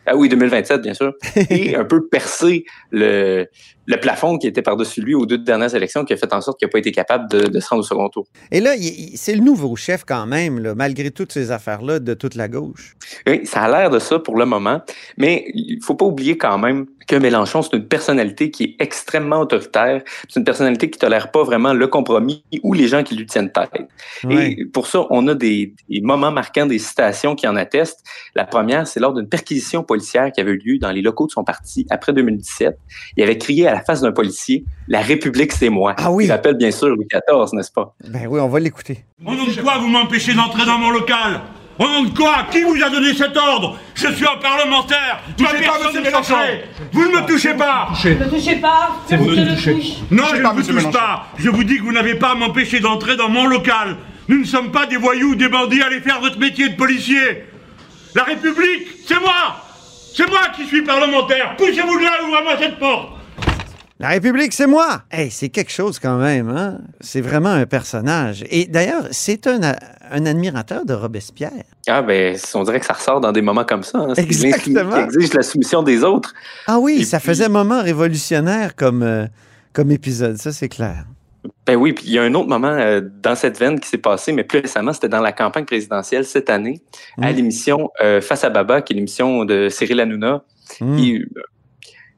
Ah 0.08 0.16
oui, 0.16 0.30
2027, 0.30 0.82
bien 0.82 0.94
sûr. 0.94 1.14
Et 1.50 1.76
un 1.76 1.84
peu 1.84 2.08
percer 2.08 2.64
le, 2.92 3.48
le 3.88 3.98
plafond 3.98 4.38
qui 4.38 4.48
était 4.48 4.62
par-dessus 4.62 5.02
lui 5.02 5.16
aux 5.16 5.26
deux 5.26 5.38
dernières 5.38 5.74
élections, 5.74 6.04
qui 6.06 6.14
a 6.14 6.18
fait 6.18 6.34
en 6.34 6.42
sorte 6.42 6.60
qu'il 6.60 6.68
n'a 6.68 6.72
pas 6.72 6.80
été 6.80 6.92
capable 6.92 7.30
de, 7.30 7.48
de 7.48 7.60
se 7.60 7.70
rendre 7.70 7.82
au 7.82 7.86
second 7.86 8.10
tour. 8.10 8.28
Et 8.52 8.60
là, 8.60 8.74
c'est 9.16 9.34
le 9.34 9.42
nouveau 9.42 9.76
chef 9.76 10.04
quand 10.06 10.26
même, 10.26 10.60
là, 10.60 10.76
malgré 10.76 11.10
toutes 11.10 11.32
ces 11.32 11.52
affaires-là 11.52 12.00
de 12.00 12.14
toute 12.14 12.36
la 12.36 12.50
gauche. 12.50 12.96
Oui, 13.26 13.46
ça 13.46 13.64
a 13.64 13.72
l'air 13.72 13.90
de 13.90 14.00
ça 14.00 14.20
pour 14.20 14.38
le 14.38 14.46
moment, 14.46 14.82
mais 15.18 15.46
il 15.54 15.80
faut 15.82 15.96
pas 15.96 16.06
oublier 16.06 16.38
quand 16.38 16.58
même 16.58 16.86
que 17.08 17.16
Mélenchon, 17.16 17.62
c'est 17.62 17.76
une 17.76 17.88
personnalité 17.88 18.52
qui 18.52 18.64
est 18.64 18.76
extrêmement 18.80 19.40
autoritaire. 19.40 20.02
C'est 20.28 20.40
une 20.40 20.44
personnalité 20.46 20.90
qui 20.90 21.00
tolère 21.00 21.32
pas 21.32 21.44
vraiment 21.44 21.74
le 21.74 21.88
compromis 21.88 22.44
ou 22.64 22.74
les 22.74 22.88
gens 22.88 23.04
qui 23.04 23.16
lui 23.16 23.26
tiennent 23.26 23.52
tête. 23.52 23.72
Et 24.30 24.66
pour 24.66 24.88
ça, 24.88 25.06
on 25.10 25.26
a 25.30 25.34
des, 25.34 25.74
des 25.90 26.02
moments 26.02 26.32
marquants, 26.32 26.66
des 26.66 26.80
citations 26.80 27.36
qui 27.36 27.48
en 27.48 27.56
attestent. 27.56 28.04
La 28.36 28.46
première, 28.46 28.86
c'est 28.88 29.00
lors 29.00 29.14
d'une 29.14 29.30
perquisition 29.30 29.84
policière 29.84 30.32
qui 30.34 30.42
avait 30.42 30.52
eu 30.52 30.58
lieu 30.58 30.78
dans 30.80 30.92
les 30.92 31.02
locaux 31.02 31.28
de 31.28 31.32
son 31.32 31.46
parti 31.46 31.88
après 31.90 32.12
2017. 32.12 32.78
Il 33.16 33.24
avait 33.24 33.38
crié 33.38 33.68
à 33.68 33.74
la 33.78 33.84
face 33.84 34.02
d'un 34.02 34.12
policier 34.12 34.66
«La 34.88 35.02
République, 35.02 35.52
c'est 35.52 35.70
moi. 35.70 35.94
Ah 35.98 36.12
oui. 36.12 36.26
Il 36.26 36.32
rappelle 36.32 36.56
bien 36.56 36.72
sûr 36.72 36.90
Louis 36.90 37.06
XIV, 37.12 37.50
n'est-ce 37.54 37.72
pas? 37.72 37.94
Ben 38.08 38.26
oui, 38.28 38.40
on 38.40 38.48
va 38.48 38.60
l'écouter. 38.60 39.06
Au 39.26 39.34
nom 39.36 39.46
de 39.46 39.62
quoi 39.62 39.78
vous 39.78 39.88
m'empêchez 39.88 40.34
d'entrer 40.34 40.66
dans 40.66 40.80
mon 40.80 40.90
local? 40.90 41.42
Au 41.78 41.84
nom 41.84 42.04
de 42.06 42.18
quoi? 42.18 42.48
Qui 42.52 42.64
vous 42.64 42.82
a 42.84 42.90
donné 42.90 43.14
cet 43.14 43.38
ordre? 43.38 43.78
Je 43.94 44.08
suis 44.08 44.26
un 44.26 44.38
parlementaire. 44.42 45.22
Ma 45.40 45.46
touchez 45.46 45.66
pas, 45.68 45.74
personne 45.80 46.02
Mélenchon. 46.04 46.36
Vous 46.92 47.06
ne 47.12 47.22
me 47.22 47.28
touchez 47.28 47.54
pas 47.54 47.90
Ne 48.04 48.30
touchez 48.30 48.56
pas 48.56 48.90
C'est 49.08 49.18
vous 49.18 49.30
qui 49.30 49.42
le 49.42 49.54
touchez. 49.54 49.78
Non, 50.10 50.24
je 50.34 50.42
ne 50.42 50.48
vous 50.48 50.62
touche 50.64 50.68
Mélenchon. 50.74 50.92
pas. 50.92 51.28
Je 51.38 51.50
vous 51.52 51.64
dis 51.64 51.78
que 51.78 51.84
vous 51.84 51.92
n'avez 51.94 52.16
pas 52.16 52.32
à 52.32 52.36
m'empêcher 52.36 52.80
d'entrer 52.80 53.16
dans 53.16 53.30
mon 53.30 53.46
local. 53.46 53.98
Nous 54.28 54.40
ne 54.40 54.46
sommes 54.46 54.72
pas 54.72 54.88
des 54.88 54.98
voyous, 54.98 55.36
des 55.36 55.50
bandits, 55.50 55.82
allez 55.84 56.00
faire 56.02 56.20
votre 56.20 56.40
métier 56.40 56.70
de 56.70 56.76
policier. 56.76 57.44
La 58.16 58.24
République, 58.24 58.88
c'est 59.06 59.20
moi. 59.20 59.58
C'est 60.16 60.28
moi 60.28 60.40
qui 60.56 60.66
suis 60.66 60.82
parlementaire. 60.82 61.56
Poussez-vous 61.58 62.00
de 62.00 62.04
là, 62.04 62.12
ouvrez-moi 62.28 62.54
cette 62.60 62.80
porte 62.80 63.10
La 64.00 64.10
République, 64.10 64.54
c'est 64.54 64.68
moi! 64.68 65.02
Hey, 65.10 65.32
c'est 65.32 65.50
quelque 65.50 65.72
chose 65.72 65.98
quand 65.98 66.18
même, 66.18 66.50
hein? 66.50 66.80
C'est 67.02 67.22
vraiment 67.22 67.50
un 67.50 67.66
personnage. 67.66 68.44
Et 68.52 68.66
d'ailleurs, 68.66 69.08
c'est 69.10 69.48
un, 69.48 69.60
un 70.12 70.26
admirateur 70.28 70.86
de 70.86 70.94
Robespierre. 70.94 71.64
Ah, 71.88 72.04
ben, 72.04 72.38
on 72.54 72.64
dirait 72.64 72.80
que 72.80 72.86
ça 72.86 72.94
ressort 72.94 73.22
dans 73.22 73.32
des 73.32 73.42
moments 73.42 73.64
comme 73.66 73.82
ça. 73.82 73.98
Hein. 74.00 74.14
Exactement. 74.16 74.92
Qui 75.08 75.16
exige 75.16 75.34
la 75.34 75.42
soumission 75.42 75.82
des 75.82 76.04
autres. 76.04 76.36
Ah 76.68 76.78
oui, 76.80 77.00
Et 77.02 77.06
ça 77.06 77.18
puis- 77.18 77.28
faisait 77.30 77.50
moment 77.50 77.82
révolutionnaire 77.82 78.76
comme, 78.76 79.02
euh, 79.02 79.26
comme 79.74 79.90
épisode, 79.92 80.38
ça 80.38 80.52
c'est 80.52 80.70
clair. 80.70 81.06
Ben 81.66 81.76
oui, 81.76 81.94
puis 81.94 82.04
il 82.08 82.14
y 82.14 82.20
a 82.20 82.24
un 82.24 82.34
autre 82.36 82.50
moment 82.50 82.68
euh, 82.68 83.02
dans 83.24 83.36
cette 83.36 83.58
veine 83.58 83.80
qui 83.80 83.88
s'est 83.90 83.98
passé, 83.98 84.32
mais 84.32 84.44
plus 84.44 84.60
récemment, 84.60 84.94
c'était 84.94 85.10
dans 85.10 85.22
la 85.22 85.32
campagne 85.32 85.66
présidentielle 85.66 86.24
cette 86.26 86.50
année, 86.52 86.82
à 87.22 87.32
Mm. 87.32 87.36
l'émission 87.36 87.90
euh, 88.04 88.22
Face 88.22 88.44
à 88.44 88.50
Baba, 88.52 88.82
qui 88.84 88.94
est 88.94 88.96
l'émission 88.98 89.44
de 89.44 89.70
Cyril 89.70 90.00
Hanouna. 90.02 90.44
Mm. 90.82 90.94
Euh, 90.94 90.98
j- 90.98 91.26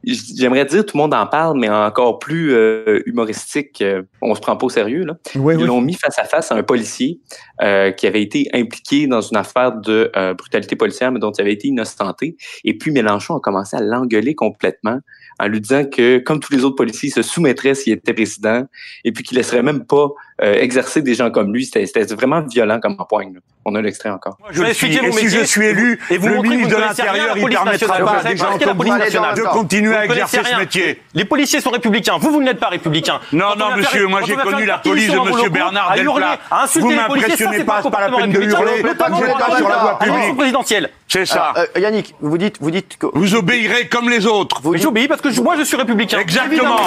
J'aimerais 0.04 0.66
dire 0.66 0.86
tout 0.86 0.96
le 0.96 1.02
monde 1.04 1.14
en 1.14 1.28
parle, 1.28 1.60
mais 1.60 1.70
encore 1.70 2.20
plus 2.20 2.54
euh, 2.54 3.02
humoristique. 3.06 3.82
euh, 3.82 4.02
on 4.22 4.34
se 4.34 4.40
prend 4.40 4.56
pas 4.56 4.66
au 4.66 4.70
sérieux 4.70 5.04
là. 5.04 5.16
Oui, 5.36 5.56
Ils 5.56 5.62
oui. 5.62 5.68
l'ont 5.68 5.82
mis 5.82 5.94
face 5.94 6.18
à 6.18 6.24
face 6.24 6.52
à 6.52 6.56
un 6.56 6.64
policier 6.64 7.20
euh, 7.62 7.92
qui 7.92 8.08
avait 8.08 8.22
été 8.22 8.48
impliqué 8.54 9.08
dans 9.08 9.22
une 9.22 9.36
affaire 9.38 9.74
de 9.74 10.10
euh, 10.16 10.34
brutalité 10.34 10.76
policière, 10.76 11.12
mais 11.12 11.20
dont 11.20 11.32
il 11.32 11.42
avait 11.42 11.54
été 11.54 11.68
innocenté. 11.68 12.38
Et 12.64 12.78
puis 12.78 12.92
Mélenchon 12.92 13.36
a 13.36 13.40
commencé 13.42 13.76
à 13.76 13.82
l'engueuler 13.82 14.36
complètement 14.36 15.00
en 15.40 15.48
lui 15.48 15.62
disant 15.62 15.86
que, 15.86 16.20
comme 16.20 16.40
tous 16.40 16.52
les 16.54 16.64
autres 16.64 16.76
policiers, 16.76 17.10
il 17.10 17.14
se 17.14 17.22
soumettrait 17.22 17.76
s'il 17.76 17.94
était 17.94 18.14
président 18.14 18.66
et 19.04 19.12
puis 19.12 19.24
qu'il 19.24 19.38
laisserait 19.38 19.64
même 19.64 19.86
pas 19.86 20.10
euh, 20.42 20.54
exercer 20.56 21.02
des 21.02 21.16
gens 21.16 21.32
comme 21.32 21.54
lui. 21.54 21.66
C'était 21.66 21.86
c'était 21.86 22.14
vraiment 22.14 22.42
violent 22.42 22.80
comme 22.80 22.96
empoigne. 23.00 23.34
là. 23.34 23.40
On 23.66 23.76
a 23.76 23.82
l'extrait 23.82 24.10
encore. 24.10 24.38
Je 24.52 24.64
le 24.64 24.74
suis, 24.74 24.96
et 24.96 25.12
si 25.12 25.30
je 25.30 25.44
suis 25.44 25.66
élu, 25.66 26.00
et 26.10 26.18
vous 26.18 26.28
le 26.28 26.42
ministre 26.42 26.64
vous 26.64 26.70
de 26.70 26.76
ne 26.76 26.80
l'Intérieur, 26.88 27.36
il 27.36 27.42
police 27.42 27.58
permettra 27.58 27.98
pas 27.98 28.12
à 28.20 28.24
des 28.24 28.38
gens 28.38 28.58
comme 28.58 28.78
vous 28.78 28.98
nationale. 28.98 29.36
de 29.36 29.42
Vous 29.42 29.48
continuer 29.50 29.96
à 29.96 30.00
ne 30.00 30.06
exercer 30.06 30.40
ce 30.44 30.58
métier. 30.58 31.02
Les 31.14 31.26
policiers 31.26 31.60
sont 31.62 31.70
républicains. 31.70 32.18
Vous, 32.18 32.32
vous 32.32 32.42
n'êtes 32.42 32.60
pas 32.60 32.70
républicain. 32.70 33.20
Non, 33.34 33.56
non, 33.58 33.76
monsieur, 33.76 34.08
moi 34.08 34.22
j'ai 34.26 34.36
connu 34.36 34.66
la 34.66 34.78
police 34.80 35.12
de 35.12 35.20
monsieur 35.20 35.50
Bernard 35.50 35.94
Delplat. 35.96 36.40
à 36.50 36.64
insulter 36.64 36.88
Vous 36.88 36.90
les 36.90 36.98
policiers, 37.08 37.36
ça, 37.36 37.44
m'impressionnez 37.46 37.64
pas, 37.66 37.82
c'est 37.84 37.92
pas 37.92 38.10
la 38.10 38.18
peine 38.18 38.32
de 38.32 38.42
hurler, 38.42 38.82
vous 38.82 38.88
n'êtes 38.88 38.98
pas 38.98 39.58
sur 39.58 39.70
la 39.70 39.78
voie 39.78 40.00
publique. 40.00 40.38
présidentielle. 40.38 40.90
C'est 41.12 41.26
ça. 41.26 41.54
Euh, 41.58 41.66
euh, 41.76 41.80
Yannick, 41.80 42.14
vous 42.22 42.38
dites, 42.38 42.58
vous 42.62 42.72
dites 42.72 42.98
que 42.98 43.08
Vous 43.14 43.34
obéirez 43.36 43.88
comme 43.90 44.10
les 44.10 44.26
autres. 44.28 44.62
Mais 44.70 44.78
J'obéis 44.78 45.08
parce 45.08 45.22
que 45.22 45.32
je- 45.32 45.42
moi 45.42 45.58
je 45.58 45.64
suis 45.64 45.76
républicain. 45.76 46.20
Exactement. 46.20 46.78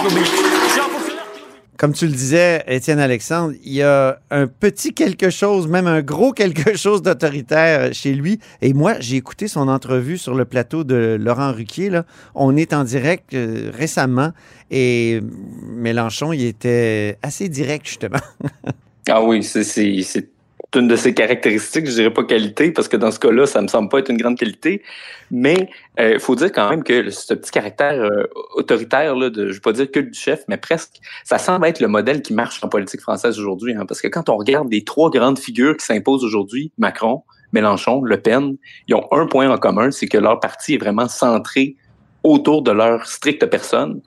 Comme 1.79 1.95
tu 1.95 2.07
le 2.07 2.13
disais, 2.13 2.63
Étienne 2.69 3.01
Alexandre, 3.01 3.55
il 3.65 3.73
y 3.73 3.83
a 3.83 4.21
un 4.31 4.47
petit 4.47 4.95
quelque 4.95 5.31
chose, 5.31 5.67
même 5.67 5.89
un 5.89 6.01
gros 6.03 6.31
quelque 6.43 6.77
chose 6.77 7.03
d'autoritaire 7.03 7.93
chez 7.93 8.13
lui. 8.13 8.39
Et 8.61 8.73
moi, 8.73 8.95
j'ai 9.01 9.17
écouté 9.17 9.49
son 9.49 9.67
entrevue 9.67 10.17
sur 10.19 10.35
le 10.37 10.45
plateau 10.45 10.85
de 10.85 11.17
Laurent 11.21 11.51
Ruquier. 11.53 11.91
Là. 11.91 12.05
On 12.37 12.57
est 12.57 12.73
en 12.73 12.85
direct 12.85 13.35
euh, 13.35 13.73
récemment 13.77 14.31
et 14.71 15.21
Mélenchon, 15.67 16.33
il 16.33 16.45
était 16.47 17.19
assez 17.23 17.49
direct, 17.49 17.87
justement. 17.87 18.21
Ah 19.11 19.21
oui, 19.21 19.43
c'est 19.43 19.65
c'est- 19.65 20.01
c'est 20.05 20.29
une 20.77 20.89
de 20.89 20.97
ses 20.97 21.15
caractéristiques, 21.15 21.87
je 21.87 21.93
dirais 21.93 22.13
pas 22.13 22.25
qualité, 22.25 22.73
parce 22.73 22.89
que 22.89 22.97
dans 22.97 23.11
ce 23.11 23.19
cas-là, 23.19 23.47
ça 23.47 23.61
me 23.61 23.69
semble 23.69 23.89
pas 23.89 23.99
être 23.99 24.11
une 24.11 24.17
grande 24.17 24.39
qualité. 24.39 24.83
Mais 25.31 25.69
il 25.99 26.19
faut 26.19 26.35
dire 26.35 26.53
quand 26.53 26.69
même 26.69 26.83
que 26.83 27.11
ce 27.11 27.35
petit 27.35 27.51
caractère 27.51 27.95
euh, 27.95 28.25
autoritaire, 28.55 29.17
là, 29.17 29.31
de, 29.31 29.49
je 29.49 29.55
vais 29.55 29.61
pas 29.61 29.73
dire 29.73 29.91
que 29.91 30.01
du 30.01 30.15
chef, 30.15 30.45
mais 30.49 30.57
presque, 30.57 30.97
ça 31.25 31.39
semble 31.39 31.67
être 31.67 31.81
le 31.81 31.89
modèle 31.89 32.23
qui 32.23 32.35
marche 32.35 32.63
en 32.63 32.69
politique 32.69 33.01
française 33.01 33.39
aujourd'hui. 33.39 33.75
Hein, 33.75 33.87
parce 33.87 34.01
que 34.01 34.09
quand 34.09 34.29
on 34.29 34.37
regarde 34.37 34.71
les 34.71 34.85
trois 34.85 35.11
grandes 35.11 35.39
figures 35.39 35.77
qui 35.77 35.85
s'imposent 35.85 36.25
aujourd'hui, 36.25 36.73
Macron, 36.79 37.23
Mélenchon, 37.53 38.03
Le 38.03 38.21
Pen, 38.21 38.57
ils 38.89 38.95
ont 38.95 39.07
un 39.13 39.27
point 39.27 39.51
en 39.51 39.59
commun, 39.59 39.91
c'est 39.91 40.09
que 40.09 40.19
leur 40.19 40.41
parti 40.41 40.75
est 40.75 40.79
vraiment 40.79 41.09
centré 41.09 41.77
autour 42.23 42.63
de 42.63 42.71
leur 42.71 43.07
stricte 43.07 43.45
personne 43.47 44.01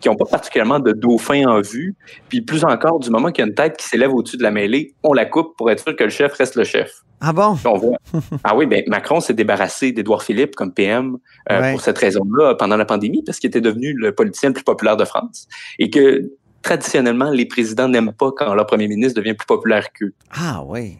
qui 0.00 0.08
n'ont 0.08 0.16
pas 0.16 0.24
particulièrement 0.24 0.80
de 0.80 0.92
dauphin 0.92 1.46
en 1.46 1.60
vue. 1.60 1.94
Puis 2.28 2.40
plus 2.40 2.64
encore, 2.64 2.98
du 3.00 3.10
moment 3.10 3.30
qu'il 3.30 3.42
y 3.44 3.46
a 3.46 3.48
une 3.48 3.54
tête 3.54 3.76
qui 3.76 3.86
s'élève 3.86 4.12
au-dessus 4.12 4.36
de 4.36 4.42
la 4.42 4.50
mêlée, 4.50 4.94
on 5.02 5.12
la 5.12 5.26
coupe 5.26 5.56
pour 5.56 5.70
être 5.70 5.82
sûr 5.82 5.94
que 5.94 6.04
le 6.04 6.10
chef 6.10 6.32
reste 6.34 6.56
le 6.56 6.64
chef. 6.64 7.02
Ah 7.20 7.32
bon? 7.34 7.54
Puis 7.54 7.66
on 7.66 7.76
voit. 7.76 7.98
ah 8.44 8.56
oui, 8.56 8.66
ben 8.66 8.82
Macron 8.86 9.20
s'est 9.20 9.34
débarrassé 9.34 9.92
d'Édouard 9.92 10.22
Philippe 10.22 10.56
comme 10.56 10.72
PM 10.72 11.18
euh, 11.50 11.60
Ouais. 11.60 11.72
pour 11.72 11.82
cette 11.82 11.98
raison-là 11.98 12.54
pendant 12.54 12.78
la 12.78 12.86
pandémie, 12.86 13.22
parce 13.24 13.38
qu'il 13.38 13.48
était 13.48 13.60
devenu 13.60 13.92
le 13.92 14.12
politicien 14.14 14.48
le 14.48 14.54
plus 14.54 14.64
populaire 14.64 14.96
de 14.96 15.04
France. 15.04 15.46
Et 15.78 15.90
que 15.90 16.30
traditionnellement, 16.62 17.30
les 17.30 17.44
présidents 17.46 17.88
n'aiment 17.88 18.12
pas 18.12 18.30
quand 18.36 18.54
leur 18.54 18.66
premier 18.66 18.88
ministre 18.88 19.20
devient 19.20 19.34
plus 19.34 19.46
populaire 19.46 19.92
qu'eux. 19.92 20.14
Ah 20.32 20.62
oui, 20.66 20.96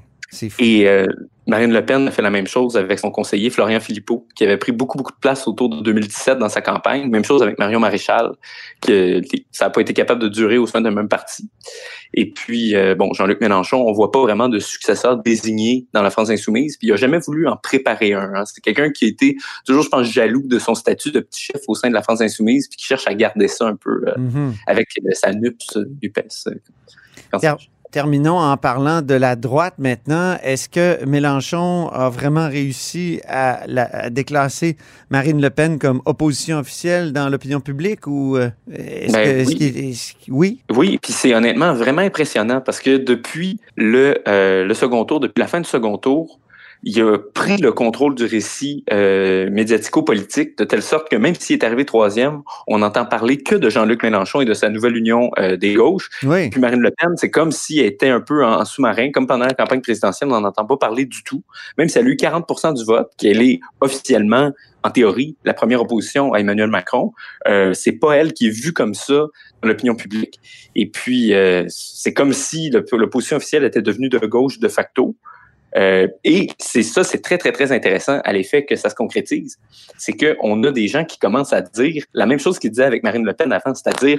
fou. 0.50 0.56
Et 0.62 0.88
euh, 0.88 1.06
Marine 1.48 1.72
Le 1.72 1.84
Pen 1.84 2.06
a 2.06 2.10
fait 2.12 2.22
la 2.22 2.30
même 2.30 2.46
chose 2.46 2.76
avec 2.76 3.00
son 3.00 3.10
conseiller 3.10 3.50
Florian 3.50 3.80
Philippot, 3.80 4.28
qui 4.36 4.44
avait 4.44 4.56
pris 4.58 4.70
beaucoup, 4.70 4.96
beaucoup 4.96 5.10
de 5.10 5.18
place 5.20 5.48
autour 5.48 5.68
de 5.68 5.80
2017 5.82 6.38
dans 6.38 6.48
sa 6.48 6.60
campagne. 6.60 7.08
Même 7.10 7.24
chose 7.24 7.42
avec 7.42 7.58
Marion 7.58 7.80
Maréchal, 7.80 8.30
que 8.80 9.20
ça 9.50 9.64
n'a 9.64 9.70
pas 9.70 9.80
été 9.80 9.92
capable 9.92 10.22
de 10.22 10.28
durer 10.28 10.58
au 10.58 10.66
sein 10.66 10.80
d'un 10.80 10.92
même 10.92 11.08
parti. 11.08 11.50
Et 12.14 12.30
puis, 12.30 12.76
euh, 12.76 12.94
bon, 12.94 13.12
Jean-Luc 13.12 13.40
Mélenchon, 13.40 13.84
on 13.84 13.92
voit 13.92 14.12
pas 14.12 14.20
vraiment 14.20 14.48
de 14.48 14.60
successeur 14.60 15.16
désigné 15.16 15.86
dans 15.92 16.02
la 16.02 16.10
France 16.10 16.30
insoumise, 16.30 16.76
puis 16.76 16.88
il 16.88 16.92
a 16.92 16.96
jamais 16.96 17.18
voulu 17.18 17.48
en 17.48 17.56
préparer 17.56 18.12
un. 18.12 18.32
hein. 18.34 18.44
C'est 18.46 18.60
quelqu'un 18.60 18.90
qui 18.90 19.06
a 19.06 19.08
été 19.08 19.36
toujours, 19.66 19.82
je 19.82 19.88
pense, 19.88 20.06
jaloux 20.06 20.42
de 20.46 20.58
son 20.60 20.74
statut 20.76 21.10
de 21.10 21.20
petit 21.20 21.42
chef 21.42 21.62
au 21.66 21.74
sein 21.74 21.88
de 21.88 21.94
la 21.94 22.02
France 22.02 22.20
insoumise, 22.20 22.68
puis 22.68 22.76
qui 22.76 22.84
cherche 22.86 23.06
à 23.08 23.14
garder 23.14 23.48
ça 23.48 23.66
un 23.66 23.76
peu 23.76 24.02
euh, 24.06 24.14
Mhm. 24.18 24.54
avec 24.68 24.88
euh, 25.04 25.10
sa 25.14 25.32
NUPS 25.32 25.78
UPES. 26.02 26.46
euh, 26.48 26.54
quand 27.32 27.38
Terminons 27.90 28.38
en 28.38 28.56
parlant 28.56 29.02
de 29.02 29.14
la 29.14 29.34
droite 29.34 29.74
maintenant. 29.78 30.36
Est-ce 30.44 30.68
que 30.68 31.04
Mélenchon 31.06 31.88
a 31.88 32.08
vraiment 32.08 32.48
réussi 32.48 33.20
à, 33.26 33.62
la- 33.66 33.88
à 34.04 34.10
déclasser 34.10 34.76
Marine 35.10 35.40
Le 35.42 35.50
Pen 35.50 35.78
comme 35.80 36.00
opposition 36.04 36.58
officielle 36.58 37.12
dans 37.12 37.28
l'opinion 37.28 37.58
publique 37.60 38.06
ou 38.06 38.36
euh, 38.36 38.50
est-ce 38.72 39.12
Ben 39.12 39.44
que 39.44 39.48
oui. 39.48 39.64
est- 39.64 40.16
oui? 40.28 40.60
Oui, 40.72 40.98
puis 41.02 41.12
c'est 41.12 41.34
honnêtement 41.34 41.74
vraiment 41.74 42.02
impressionnant 42.02 42.60
parce 42.60 42.78
que 42.80 42.96
depuis 42.96 43.58
le, 43.76 44.18
euh, 44.28 44.64
le 44.64 44.74
second 44.74 45.04
tour, 45.04 45.18
depuis 45.18 45.40
la 45.40 45.48
fin 45.48 45.60
du 45.60 45.68
second 45.68 45.98
tour, 45.98 46.38
il 46.82 47.00
a 47.02 47.18
pris 47.18 47.56
le 47.58 47.72
contrôle 47.72 48.14
du 48.14 48.24
récit 48.24 48.84
euh, 48.92 49.50
médiatico-politique 49.50 50.56
de 50.58 50.64
telle 50.64 50.82
sorte 50.82 51.10
que 51.10 51.16
même 51.16 51.34
s'il 51.34 51.56
est 51.56 51.64
arrivé 51.64 51.84
troisième, 51.84 52.42
on 52.66 52.78
n'entend 52.78 53.04
parler 53.04 53.38
que 53.42 53.54
de 53.54 53.68
Jean-Luc 53.68 54.02
Mélenchon 54.02 54.40
et 54.40 54.44
de 54.44 54.54
sa 54.54 54.68
nouvelle 54.70 54.96
union 54.96 55.30
euh, 55.38 55.56
des 55.56 55.74
gauches. 55.74 56.08
Oui. 56.22 56.48
Puis 56.50 56.60
Marine 56.60 56.80
Le 56.80 56.90
Pen, 56.90 57.10
c'est 57.16 57.30
comme 57.30 57.52
si 57.52 57.80
elle 57.80 57.86
était 57.86 58.08
un 58.08 58.20
peu 58.20 58.44
en, 58.44 58.60
en 58.60 58.64
sous-marin, 58.64 59.10
comme 59.10 59.26
pendant 59.26 59.46
la 59.46 59.54
campagne 59.54 59.80
présidentielle, 59.80 60.30
on 60.30 60.40
n'en 60.40 60.48
entend 60.48 60.64
pas 60.64 60.76
parler 60.76 61.04
du 61.04 61.22
tout. 61.22 61.42
Même 61.76 61.88
si 61.88 61.98
elle 61.98 62.06
a 62.06 62.10
eu 62.10 62.16
40 62.16 62.74
du 62.74 62.84
vote, 62.84 63.10
qu'elle 63.18 63.42
est 63.42 63.60
officiellement, 63.80 64.52
en 64.82 64.90
théorie, 64.90 65.36
la 65.44 65.54
première 65.54 65.82
opposition 65.82 66.32
à 66.32 66.40
Emmanuel 66.40 66.70
Macron, 66.70 67.12
euh, 67.48 67.74
c'est 67.74 67.92
pas 67.92 68.14
elle 68.14 68.32
qui 68.32 68.46
est 68.46 68.50
vue 68.50 68.72
comme 68.72 68.94
ça 68.94 69.26
dans 69.62 69.68
l'opinion 69.68 69.94
publique. 69.94 70.40
Et 70.74 70.88
puis, 70.88 71.34
euh, 71.34 71.64
c'est 71.68 72.14
comme 72.14 72.32
si 72.32 72.70
l'opposition 72.70 73.36
officielle 73.36 73.64
était 73.64 73.82
devenue 73.82 74.08
de 74.08 74.18
gauche 74.18 74.58
de 74.58 74.68
facto. 74.68 75.16
Euh, 75.76 76.08
et 76.24 76.48
c'est 76.58 76.82
ça, 76.82 77.04
c'est 77.04 77.20
très, 77.20 77.38
très, 77.38 77.52
très 77.52 77.72
intéressant 77.72 78.20
à 78.24 78.32
l'effet 78.32 78.64
que 78.64 78.76
ça 78.76 78.90
se 78.90 78.94
concrétise. 78.94 79.58
C'est 79.98 80.12
qu'on 80.12 80.62
a 80.64 80.72
des 80.72 80.88
gens 80.88 81.04
qui 81.04 81.18
commencent 81.18 81.52
à 81.52 81.60
dire 81.60 82.04
la 82.12 82.26
même 82.26 82.38
chose 82.38 82.58
qu'ils 82.58 82.70
disaient 82.70 82.84
avec 82.84 83.02
Marine 83.02 83.24
Le 83.24 83.32
Pen 83.32 83.52
avant, 83.52 83.74
c'est-à-dire 83.74 84.18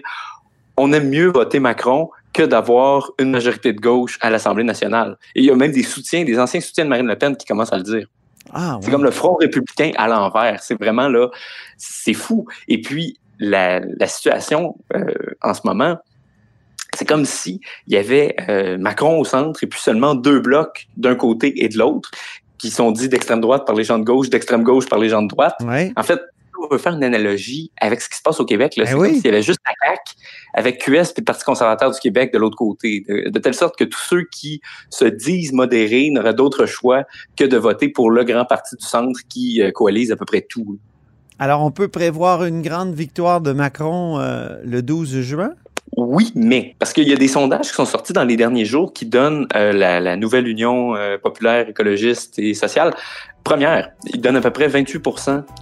on 0.78 0.94
aime 0.94 1.10
mieux 1.10 1.28
voter 1.28 1.60
Macron 1.60 2.10
que 2.34 2.44
d'avoir 2.44 3.12
une 3.20 3.32
majorité 3.32 3.74
de 3.74 3.80
gauche 3.80 4.18
à 4.22 4.30
l'Assemblée 4.30 4.64
nationale. 4.64 5.18
Et 5.36 5.42
il 5.42 5.46
y 5.46 5.52
a 5.52 5.56
même 5.56 5.72
des 5.72 5.84
soutiens, 5.84 6.24
des 6.24 6.40
anciens 6.40 6.62
soutiens 6.62 6.86
de 6.86 6.90
Marine 6.90 7.08
Le 7.08 7.18
Pen 7.18 7.36
qui 7.36 7.46
commencent 7.46 7.74
à 7.74 7.78
le 7.78 7.84
dire. 7.84 8.08
Ah, 8.54 8.80
C'est 8.82 8.90
comme 8.90 9.04
le 9.04 9.12
Front 9.12 9.36
républicain 9.36 9.92
à 9.98 10.08
l'envers. 10.08 10.64
C'est 10.64 10.80
vraiment 10.80 11.08
là, 11.10 11.30
c'est 11.78 12.14
fou. 12.14 12.48
Et 12.68 12.82
puis, 12.82 13.20
la, 13.40 13.80
la 13.80 14.08
situation 14.08 14.76
euh, 14.96 15.14
en 15.42 15.54
ce 15.54 15.62
moment, 15.66 15.98
c'est 17.02 17.08
comme 17.08 17.26
si 17.26 17.62
il 17.88 17.96
y 17.96 17.98
avait 17.98 18.36
euh, 18.48 18.78
Macron 18.78 19.20
au 19.20 19.26
centre 19.26 19.64
et 19.64 19.68
puis 19.68 19.80
seulement 19.80 20.14
deux 20.14 20.40
blocs 20.40 20.86
d'un 20.98 21.16
côté 21.16 21.64
et 21.64 21.68
de 21.68 21.76
l'autre 21.80 22.12
qui 22.60 22.70
sont 22.70 22.92
dits 22.92 23.10
d'extrême 23.10 23.42
droite 23.42 23.66
par 23.66 23.76
les 23.76 23.84
gens 23.84 23.98
de 23.98 24.04
gauche, 24.04 24.30
d'extrême 24.30 24.62
gauche 24.62 24.88
par 24.88 25.00
les 25.00 25.10
gens 25.10 25.24
de 25.24 25.28
droite. 25.28 25.56
Ouais. 25.62 25.92
En 25.96 26.04
fait, 26.04 26.22
on 26.62 26.68
veut 26.72 26.78
faire 26.78 26.94
une 26.94 27.04
analogie 27.04 27.72
avec 27.82 28.02
ce 28.02 28.08
qui 28.08 28.18
se 28.18 28.22
passe 28.22 28.40
au 28.40 28.46
Québec. 28.46 28.76
là. 28.78 28.84
Ben 28.84 28.92
C'est 28.92 28.96
oui. 28.98 29.08
comme 29.08 29.16
s'il 29.16 29.26
y 29.26 29.30
avait 29.30 29.42
juste 29.42 29.62
la 29.66 29.74
CAQ 29.84 30.14
avec 30.54 30.78
QS 30.78 31.12
puis 31.12 31.22
le 31.22 31.24
Parti 31.24 31.44
conservateur 31.44 31.90
du 31.90 32.00
Québec 32.00 32.32
de 32.32 32.38
l'autre 32.38 32.56
côté. 32.56 33.04
De, 33.10 33.32
de 33.32 33.40
telle 33.40 33.56
sorte 33.56 33.76
que 33.76 33.84
tous 33.84 34.00
ceux 34.08 34.26
qui 34.32 34.62
se 34.92 35.06
disent 35.06 35.54
modérés 35.54 36.12
n'auraient 36.12 36.36
d'autre 36.36 36.68
choix 36.68 37.06
que 37.36 37.46
de 37.46 37.58
voter 37.58 37.90
pour 37.90 38.12
le 38.12 38.24
grand 38.24 38.46
parti 38.46 38.76
du 38.76 38.86
centre 38.86 39.22
qui 39.28 39.64
euh, 39.64 39.72
coalise 39.72 40.12
à 40.12 40.16
peu 40.16 40.26
près 40.26 40.46
tout. 40.48 40.78
Alors, 41.40 41.64
on 41.64 41.72
peut 41.72 41.88
prévoir 41.88 42.46
une 42.46 42.62
grande 42.62 42.94
victoire 42.94 43.42
de 43.42 43.54
Macron 43.54 44.20
euh, 44.20 44.60
le 44.64 44.84
12 44.84 45.22
juin? 45.22 45.56
Oui, 45.98 46.32
mais 46.36 46.76
parce 46.80 46.94
qu'il 46.94 47.08
y 47.08 47.14
a 47.14 47.18
des 47.18 47.28
sondages 47.28 47.68
qui 47.68 47.74
sont 47.74 47.86
sortis 47.86 48.14
dans 48.14 48.24
les 48.24 48.38
derniers 48.38 48.66
jours 48.66 48.94
qui 48.94 49.06
donnent 49.06 49.48
euh, 49.56 49.74
la, 49.74 50.00
la 50.00 50.16
nouvelle 50.16 50.48
Union 50.48 50.96
euh, 50.96 51.18
populaire, 51.18 51.68
écologiste 51.68 52.40
et 52.40 52.54
sociale 52.54 52.94
première. 53.44 53.92
Ils 54.14 54.22
donnent 54.22 54.38
à 54.38 54.42
peu 54.42 54.52
près 54.52 54.68
28 54.68 55.02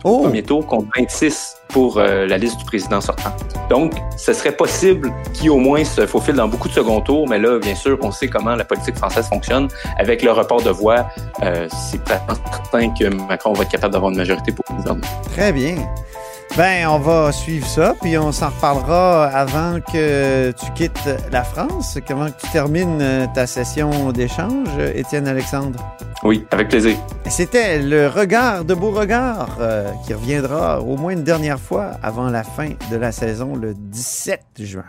Oh! 0.03 0.09
au 0.09 0.19
premier 0.23 0.43
tour 0.43 0.65
contre 0.65 0.88
26 0.97 1.55
pour 1.69 1.97
euh, 1.97 2.25
la 2.25 2.38
liste 2.38 2.57
du 2.57 2.65
président 2.65 3.01
sortant. 3.01 3.31
Donc, 3.69 3.93
ce 4.17 4.33
serait 4.33 4.55
possible 4.55 5.11
qu'il 5.33 5.51
au 5.51 5.57
moins 5.57 5.83
se 5.83 6.05
faufile 6.05 6.35
dans 6.35 6.47
beaucoup 6.47 6.67
de 6.67 6.73
second 6.73 7.01
tours, 7.01 7.27
mais 7.27 7.39
là, 7.39 7.59
bien 7.59 7.75
sûr, 7.75 7.97
on 8.01 8.11
sait 8.11 8.27
comment 8.27 8.55
la 8.55 8.65
politique 8.65 8.95
française 8.97 9.27
fonctionne. 9.27 9.67
Avec 9.97 10.23
le 10.23 10.31
report 10.31 10.61
de 10.61 10.71
voix, 10.71 11.07
euh, 11.43 11.67
c'est 11.69 11.99
certain 12.07 12.89
que 12.93 13.05
Macron 13.27 13.53
va 13.53 13.63
être 13.63 13.71
capable 13.71 13.93
d'avoir 13.93 14.11
une 14.11 14.17
majorité 14.17 14.51
pour 14.51 14.65
le 14.69 14.75
gouvernement. 14.77 15.07
Très 15.31 15.53
bien. 15.53 15.75
Ben, 16.58 16.88
on 16.88 17.00
va 17.00 17.32
suivre 17.32 17.65
ça, 17.65 17.96
puis 18.01 18.18
on 18.18 18.32
s'en 18.32 18.50
reparlera 18.50 19.27
avant 19.27 19.79
que 19.79 20.51
tu 20.51 20.72
quittes 20.74 21.10
la 21.32 21.44
France. 21.44 21.98
Comment 22.08 22.27
tu 22.27 22.50
termines 22.51 23.00
euh, 23.01 23.27
ta 23.34 23.48
session 23.48 24.12
d'échange, 24.12 24.68
Étienne 24.94 25.27
Alexandre? 25.27 25.79
Oui, 26.24 26.46
avec 26.51 26.68
plaisir. 26.68 26.98
C'était 27.29 27.79
le 27.79 28.08
regard 28.08 28.65
de 28.65 28.74
Beauregard 28.74 29.58
euh, 29.62 29.91
qui 30.06 30.13
reviendra 30.13 30.82
au 30.82 30.98
moins 30.98 31.13
une 31.13 31.24
dernière 31.24 31.60
fois 31.60 31.91
avant 32.03 32.29
la 32.29 32.44
fin 32.44 32.72
de 32.91 32.98
la 32.98 33.12
saison 33.12 33.56
le 33.56 33.74
17 33.74 34.41
juin. 34.60 34.84